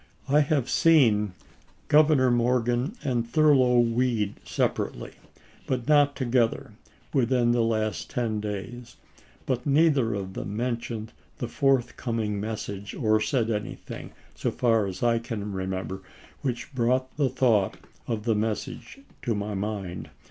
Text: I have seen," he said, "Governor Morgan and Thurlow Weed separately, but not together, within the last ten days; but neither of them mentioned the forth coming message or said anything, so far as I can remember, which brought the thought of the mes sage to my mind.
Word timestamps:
I 0.27 0.39
have 0.39 0.67
seen," 0.67 1.13
he 1.13 1.25
said, 1.25 1.89
"Governor 1.89 2.31
Morgan 2.31 2.95
and 3.03 3.29
Thurlow 3.29 3.77
Weed 3.81 4.33
separately, 4.43 5.11
but 5.67 5.87
not 5.87 6.15
together, 6.15 6.71
within 7.13 7.51
the 7.51 7.61
last 7.61 8.09
ten 8.09 8.39
days; 8.39 8.95
but 9.45 9.67
neither 9.67 10.15
of 10.15 10.33
them 10.33 10.57
mentioned 10.57 11.11
the 11.37 11.47
forth 11.47 11.97
coming 11.97 12.39
message 12.41 12.95
or 12.95 13.21
said 13.21 13.51
anything, 13.51 14.09
so 14.33 14.49
far 14.49 14.87
as 14.87 15.03
I 15.03 15.19
can 15.19 15.51
remember, 15.51 16.01
which 16.41 16.73
brought 16.73 17.15
the 17.17 17.29
thought 17.29 17.77
of 18.07 18.23
the 18.23 18.33
mes 18.33 18.61
sage 18.61 19.01
to 19.21 19.35
my 19.35 19.53
mind. 19.53 20.09